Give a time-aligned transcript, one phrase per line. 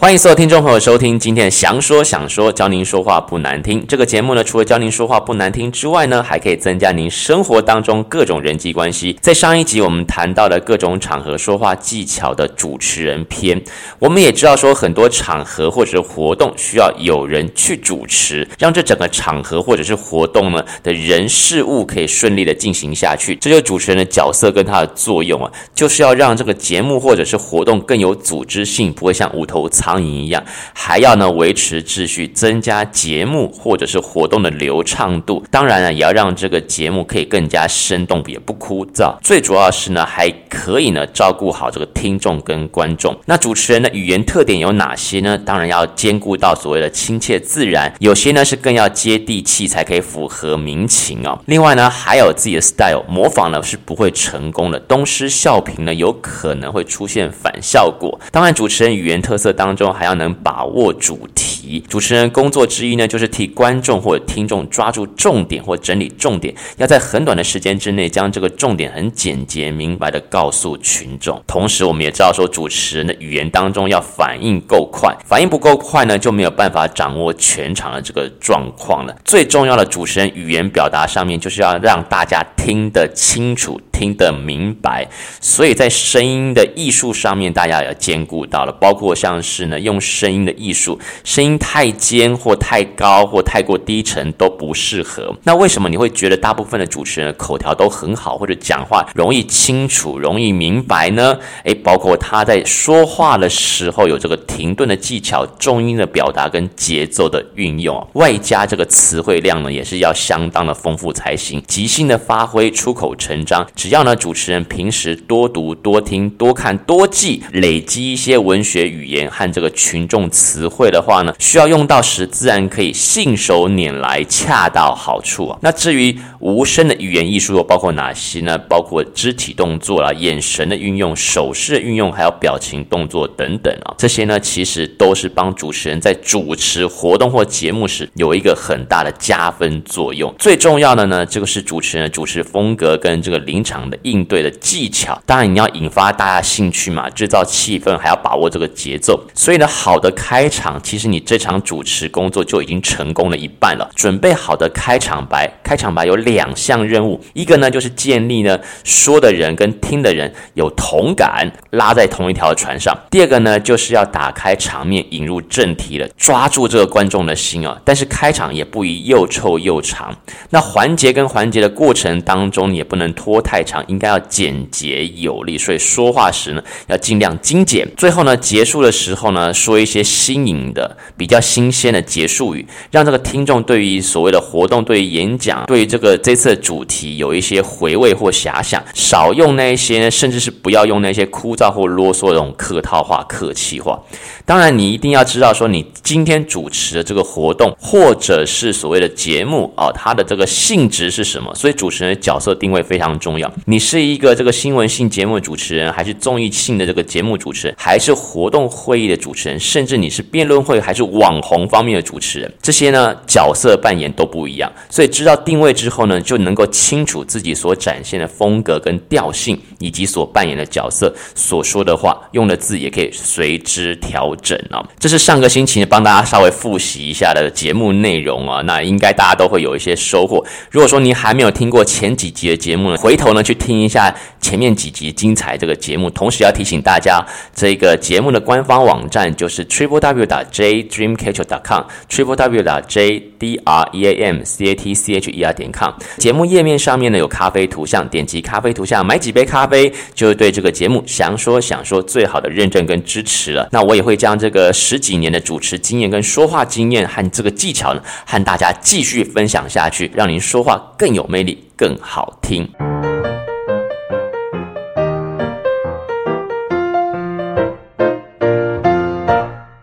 [0.00, 3.84] 欢迎所有听众朋友收听今天的祥说想说，教您说话不难听。
[3.86, 9.18] 这个节目呢，除了教您说话不难听之外呢，还可以增加您生活当中各种人际关系。
[9.20, 13.62] 在上一集我们谈到了各种场合说话技巧的主持人篇，
[13.98, 23.36] 我们也知道说很多场合或者是活动需要有人去主持，让这整个场合或者是活动呢的人事物可以顺利的进行下去。
[23.36, 30.42] 这就是主持人的角色跟他的作用啊，就是要让这个节目或者是活动更有组织性，不会像无头苍蝇一样，
[30.74, 35.42] 还要呢维持秩序，增加节目或者是活动的流畅度。
[35.50, 39.16] 当然呢，也要让这个节目可以更加生动，也不枯燥。
[39.22, 43.16] 最主要是呢，还可以呢照顾好这个听众跟观众。
[43.26, 45.38] 那主持人的语言特点有哪些呢？
[45.38, 51.38] 当然要兼顾到所谓的亲切自然，有些呢是更要接地气，才可以符合民情哦。
[51.46, 58.20] 另外呢，还有自己的 style，模仿呢是不会成功的，东施效颦呢有可能会出现反效果。
[58.32, 60.10] 当然，主持人语言特色当中中还要。
[60.20, 71.42] 能把握主题，主持人工作之一呢，就是替观众或者听众抓住重点或整理重点，要在很短的时间之内将这个重点很简洁明白的告诉群众。
[71.46, 79.16] 同时，我们也知道说，主持人的语言当中要反应够快，反应不够快呢，就没有办法掌握全场的这个状况了。
[79.24, 83.80] 最重要的主持人语言表达上面，就是要让大家听得清楚。
[84.00, 85.06] 听得明白，
[85.42, 95.36] 所以在声音的艺术上面，大家也要兼顾到了，包括像是呢，用声音的艺术，声音太尖或太高或太过低沉都不适合。
[95.42, 101.38] 那为什么你会觉得大部分的主持人的口条都很好，或者讲话容易清楚、容易明白呢？
[101.64, 113.66] 诶，包括他在说话的时候有这个停顿的技巧、重音的表达跟节奏的运用，外加这个词汇量呢，也是要相当的丰富才行，即兴的发挥，出口成章。
[113.90, 125.58] 要呢，主持人平时多读、多听、多看、多记，累积一些文学语言和这个群众词汇的话呢，需要用到时，自然可以信手拈来，恰到好处啊。
[125.60, 128.56] 那至于无声的语言艺术又包括哪些呢？
[128.56, 133.94] 包括肢体动作啦、眼神的运用、手势的运用，还有表情动作等等啊。
[133.98, 140.34] 这些呢，其实都是帮主持人在主持活动或节目时有一个很大的加分作用。
[140.38, 149.22] 最重要的呢，这个是主持人主持风格跟这个临场的应对的技巧，当然你要引发大家兴趣嘛，制造气氛，还要把握这个节奏。
[149.34, 153.88] 所以呢，好的开场，其实你这场主持工作就已经成功了一半了。
[153.94, 167.80] 准备好的开场白，开场白有两项任务，一个呢就是建立呢说的人跟听的人有同感，拉在同一条船上；第二个呢就是要打开场面，引入正题了，抓住这个观众的心啊。
[167.84, 170.16] 但是开场也不宜又臭又长，
[170.48, 173.10] 那环节跟环节的过程当中，也不能。
[173.12, 177.88] 拖太长，应该要简洁有力，所以说话时呢要尽量精简。
[177.96, 188.82] 最后呢，结束的时候呢，说一些新颖的、比较新鲜的结束语，让这个听众对于所谓的活动、对于演讲、对于这个这次的主题有一些回味或遐想。
[188.94, 194.00] 少用那些，甚至是不要用那些枯燥或啰嗦的这种客套话、客气话。
[194.50, 201.54] 当然，你一定要知道说，你今天主持的这个活动或者是所谓的节目啊，它的这个性质是什么？
[201.54, 203.48] 所以主持人的角色定位非常重要。
[203.66, 214.68] 你是一个这个新闻性节目的主持人，还是综艺性的这个节目主持人，还是活动会议的主持人，甚至你是辩论会还是网红方面的主持人，这些呢角色扮演都不一样。
[214.88, 224.82] 所以知道定位之后呢，就能够清楚自己所展现的风格跟调性，以及所扮演的角色，所说的话，用的字也可以随之调整啊。
[224.98, 230.44] 这是上个星期帮大家稍微复习一下的节目内容啊，那应该大家都会有一些收获。
[230.70, 237.24] 如果说你还没有听过前几集的节目呢，回头呢去听一下前面几集精彩这个节目，同时要提醒大家，
[237.54, 244.32] 这个节目的官方网站就是 triple w 打 j dreamcatcher 点 com triple w 打 j d r e a
[244.32, 245.92] m c a t c h e r 点 com。
[246.18, 253.68] 节目页面上面呢有咖啡图像，点击咖啡图像买几杯咖啡，就是对这个节目想说享说最好的认证跟支持了。
[253.70, 262.70] 那我也会将让这个十几年的主持经验跟说话经验和这个技巧呢，和大家继续分享下去，让您说话更有魅力，更好听。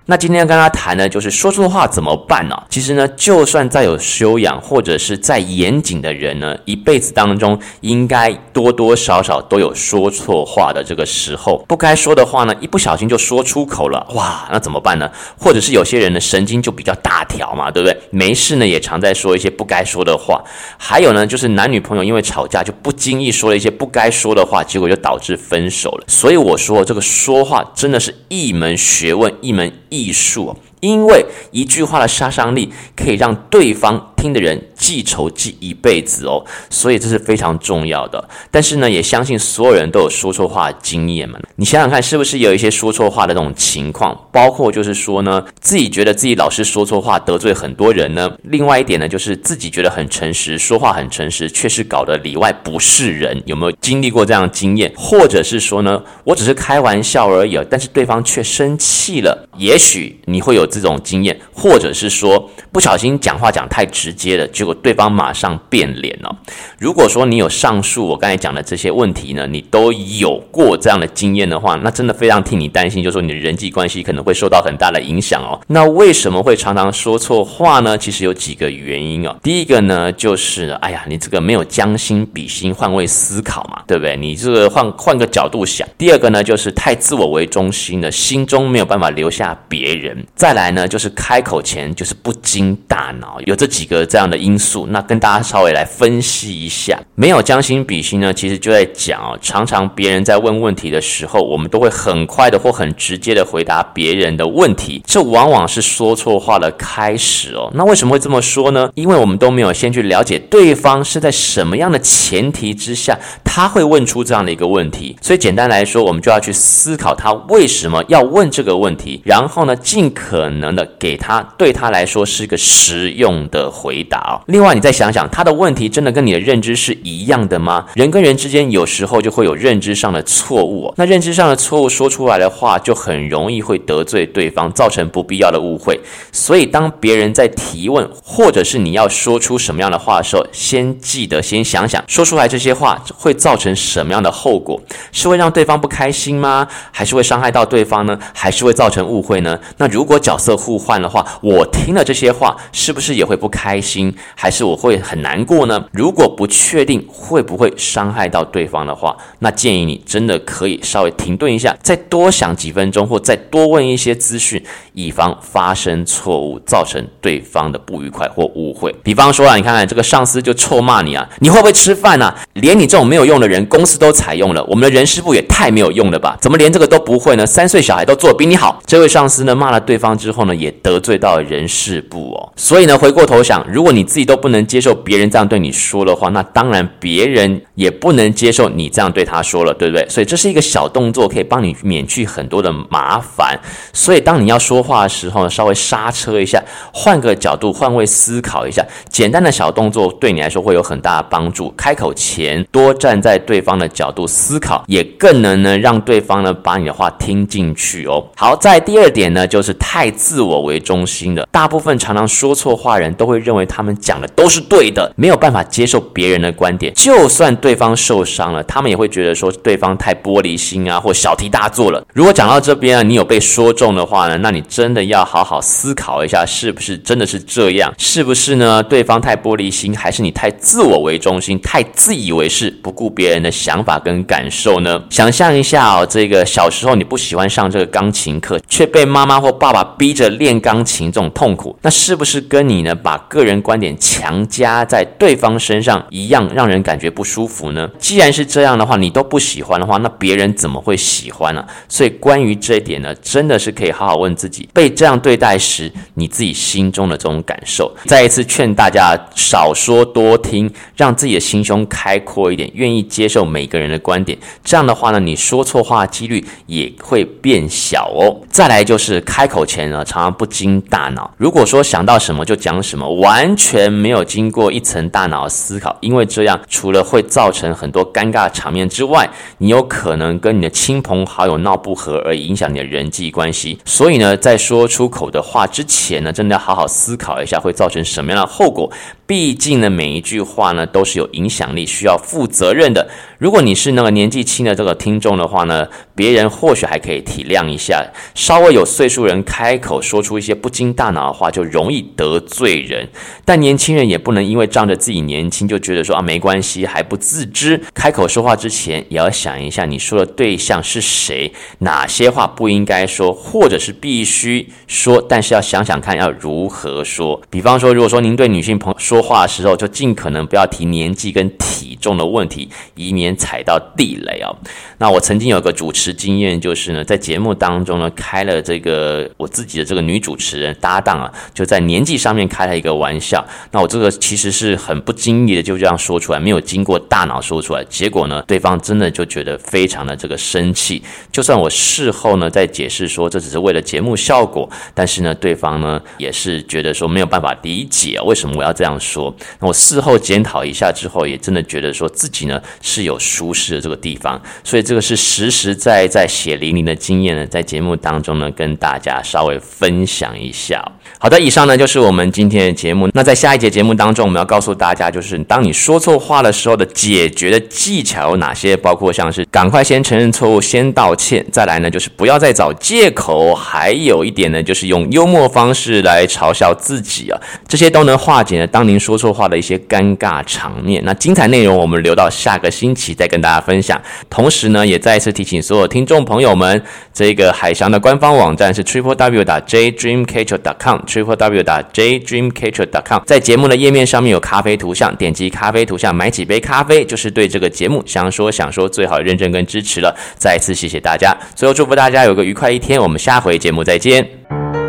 [0.10, 2.56] 那今天要跟大家谈的，就是说错话怎么办呢？
[2.70, 11.62] 其实呢，就算再有修养或者是再严谨的人呢，一辈子当中应该多多少少都有说错话的这个时候。
[11.68, 15.12] 不该说的话呢，一不小心就说出口了，哇，那怎么办呢？
[15.38, 18.00] 或者是有些人的神经就比较大条嘛，对不对？
[18.10, 20.42] 没事呢，也常在说一些不该说的话。
[20.78, 26.06] 还有呢，就是男女朋友因为吵架就不经意说了一些不该说的话，结果就导致分手了。
[26.08, 29.97] 所以我说，这个说话真的是一门学问，一门艺。
[29.98, 30.56] 艺术。
[30.80, 38.28] 因为一句话的杀伤力可以让对方听的人记仇记一辈子哦，所以这是非常重要的。
[38.52, 41.40] 但是呢，也相信所有人都有说错话经验嘛。
[41.56, 44.28] 你想想看，是不是有一些说错话的那种情况？
[44.32, 48.32] 包括就是说呢，自己觉得自己老是说错话，得罪很多人呢。
[48.44, 53.42] 另外一点呢，就是自己觉得很诚实，说话很诚实，却是搞得里外不是人。
[53.46, 54.94] 有没有经历过这样的经验？
[54.96, 59.48] 或者是说呢，我只是开玩笑而已，但是对方却生气了。
[59.58, 60.68] 也许你会有。
[60.70, 66.34] 这种经验，或者是说不小心讲话讲太直直接的，结果对方马上变脸了。
[66.80, 75.60] 如果说你有上述我刚才讲的这些问题呢，你都有过这样的经验的话，那真的非常替你担心，就是说你的人际关系可能会受到很大的影响哦。
[75.68, 77.98] 那为什么会常常说错话呢？
[77.98, 79.36] 其实有几个原因哦。
[79.44, 84.16] 第一个呢，就是哎呀，你这个没有将心比心、换位思考嘛，对不对？
[84.16, 85.86] 你这个换换个角度想。
[85.98, 90.26] 第二个呢，就是太自我为中心了，心中没有办法留下别人。
[90.34, 94.86] 再来呢，就是开口前就是不经大脑，有这几个这样的因素。
[94.90, 107.72] 那跟大家稍微来分析一下，没有将心比心呢，其实就在讲哦，常常别人在问问题的时候，我们都会很快的或很直接的回答别人的问题，这往往是说错话的开始哦。
[107.74, 108.90] 那为什么会这么说呢？
[108.96, 115.16] 因为我们都没有先去了解对方是在什么样的前提之下，他会问出这样的一个问题。
[115.22, 120.86] 所以简单来说，我们就要去思考他为什么要问这个问题，然后呢，尽可能的。
[121.00, 124.44] 给他对他来说是一个实用的回回答哦。
[124.48, 127.86] 另外，你再想想，他的问题真的跟你的认知是一样的吗？
[127.94, 130.94] 人跟人之间有时候就会有认知上的错误。
[130.98, 135.98] 那认知上的错误说出来的话，就很容易会得罪对方，造成不必要的误会。
[136.34, 144.82] 所以，当别人在提问，或者是你要说出什么样的话的时候，先记得先想想，说出来这些话会造成什么样的后果？
[145.14, 146.68] 是会让对方不开心吗？
[146.92, 148.20] 还是会伤害到对方呢？
[148.34, 149.58] 还是会造成误会呢？
[149.78, 154.14] 那如果角色互换的话，我听了这些话，是不是也会不开开心？
[154.36, 155.86] 还是我会很难过呢？
[155.92, 164.64] 如果不确定会不会伤害到对方的话，那建议你真的可以稍微停顿一下，再多想几分钟，或再多问一些资讯，
[164.94, 168.94] 以防发生错误，造成对方的不愉快或误会。
[169.04, 172.36] 比方说啊，你看看这个上司就臭骂你啊，你会不会吃饭啊？
[172.54, 176.38] 连你这种没有用的人，公司都采用了，我们的人事部也太没有用了吧？
[176.40, 177.46] 怎么连这个都不会呢？
[177.46, 178.82] 三岁小孩都做比你好。
[178.86, 190.08] 这位上司呢，骂了对方之后呢，也也得罪到人事部哦，所以呢，回过头想，如果你自己都不能接受别人这样对你说的话，那当然别人也不能接受你这样对他说了，对不对？
[190.10, 193.60] 所以这是一个小动作，可以帮你免去很多的麻烦。
[193.94, 201.74] 所以当你要说话的时候呢，稍微刹车一下，换个角度，换位思考一下，简单的小动作对你来说会有很大的帮助。
[201.78, 208.26] 开口前多站在对方的角度思考，也更能呢让对方呢把你的话听进去哦。
[208.36, 216.94] 好，在第二点呢，就是太自我为中心的，大部分常常说错话人都会认为因为他们讲的都是对的，没有办法接受别人的观点。
[216.94, 222.06] 就算对方受伤了，他们也会觉得说对方太玻璃心啊，或小题大做了。
[222.14, 227.92] 如果讲到这边啊，你有被说中的话呢，那你真的要好好思考一下，是不是真的是这样？
[227.98, 228.84] 是不是呢？
[228.84, 235.02] 对方太玻璃心，还是你太自我为中心，太自以为是，不顾别人的想法跟感受呢？
[235.10, 247.90] 想象一下哦，这个小时候你不喜欢上这个钢琴课，却被妈妈或爸爸逼着练钢琴，这种痛苦，那是不是跟你呢把个人人观点强加在对方身上一样，让人感觉不舒服呢？
[247.98, 251.66] 既然是这样的话，你都不喜欢的话，那别人怎么会喜欢呢？
[251.90, 257.92] 所以关于这一点呢，真的是可以好好问自己，被这样对待时，你自己心中的这种感受。
[258.06, 264.38] 再一次劝大家少说多听，让自己的心胸开阔一点，愿意接受每个人的观点。
[264.64, 268.40] 这样的话呢，你说错话几率也会变小哦。
[268.50, 271.34] 再来就是开口前呢，常常不经大脑。
[271.38, 279.30] 如果说想到什么就讲什么，完完全没有经过一层大脑思考，因为这样除了会造成很多尴尬场面之外，
[279.60, 283.78] 你有可能跟你的亲朋好友闹不和，而影响你的人际关系。
[283.86, 288.92] 所以呢，在说出口的话之前呢，真的要好好思考一下会造成什么样的后果。
[289.28, 293.08] 毕竟呢，每一句话呢都是有影响力，需要负责任的。
[293.38, 298.04] 如果你是那个年纪轻的这个听众的话呢，别人或许还可以体谅一下。
[298.34, 303.08] 稍微有岁数人开口说出一些不经大脑的话，就容易得罪人。
[303.46, 307.80] 但年轻人也不能因为仗着自己年轻就觉得说啊没关系，还不自知。
[307.94, 317.40] 开口说话之前也要想一下，你说的对象是谁，哪些话不应该说，或者是必须说，但是要想想看要如何说。
[317.52, 319.22] 比方说，如果说您对女性朋友说。
[319.28, 324.56] 话的时候，就尽可能不要提年纪跟体重的问题，以免踩到地雷哦。
[325.00, 333.46] 那我曾经有个主持经验，就是呢，在节目当中呢，开了这个我自己的这个女主持人搭档啊，就在年纪上面开了一个玩笑。
[333.72, 341.04] 那我这个其实是很不经意的就这样说出来，没有经过大脑说出来，结果呢，对方真的就觉得非常的这个生气。
[341.32, 349.36] 就算我事后呢再解释说这只是为了节目效果，但是呢，对方呢也是觉得说没有办法理解为什么我要这样说。
[349.60, 360.82] 那我事后检讨一下之后，也真的觉得说自己呢是有疏失的这个地方，所以这个是实实在在血淋淋的经验呢，在节目当中呢跟大家稍微分享一下。
[361.20, 363.10] 好的，以上呢就是我们今天的节目。
[363.14, 381.02] 那在下一节节目当中，我们要告诉大家，就是当你说错话的时候的解决的技巧有哪些，包括像是赶快先承认错误，先道歉，再来呢就是不要再找借口，还有一点呢就是用幽默方式来嘲笑自己啊，这些都能化解呢当您说错话的一些尴尬场面。
[381.04, 384.00] 那精彩内容我们留到下个星期再跟大家分享。
[384.30, 390.97] 同时呢，也再一次提醒所有听众朋友们，这个海翔的官方网站是 triple w 打 j dream catcher dot com。
[391.06, 400.16] Triple w 打 j dream catcher dot com，在节目的页面上面有咖啡图像，点击咖啡图像买几杯咖啡，就是对这个节目想说想说最好认证跟支持了。
[400.38, 404.87] 再次谢谢大家，最后祝福大家有个愉快一天，我们下回节目再见。